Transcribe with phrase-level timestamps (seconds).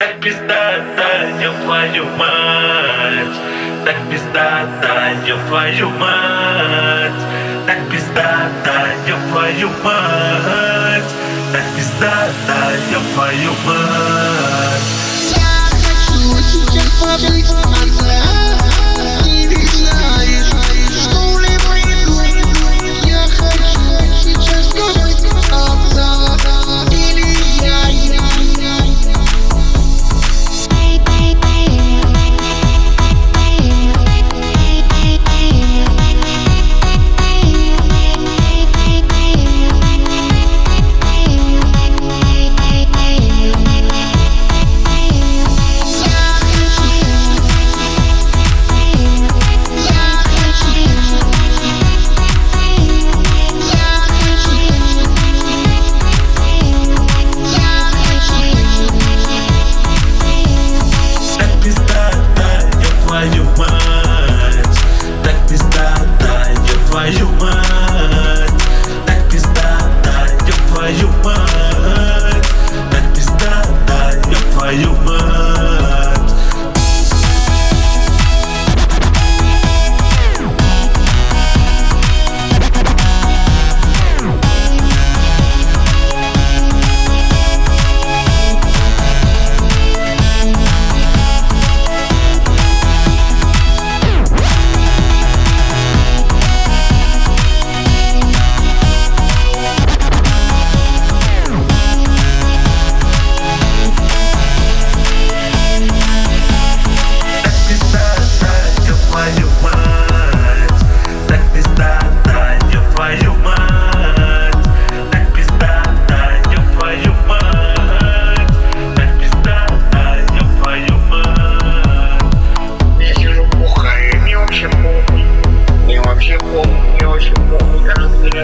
[0.00, 1.10] Так пиздата,
[1.48, 3.36] ёб твою мать.
[3.84, 4.94] Так пиздата,
[5.26, 7.22] ёб твою мать.
[7.66, 8.76] Так пиздата,
[9.08, 11.10] ёб твою мать.
[11.52, 12.58] Так пиздата,
[12.96, 13.97] ёб твою мать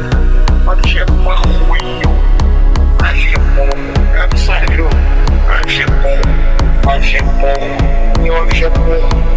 [0.00, 0.14] говорят,
[0.64, 1.52] вообще похуй.
[2.98, 4.22] Вообще похуй.
[4.24, 5.00] Абсолютно.
[5.46, 6.84] Вообще похуй.
[6.84, 8.22] Вообще похуй.
[8.22, 9.33] Не вообще похуй.